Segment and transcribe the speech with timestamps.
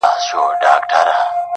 [0.03, 1.01] پاچا او ګدا-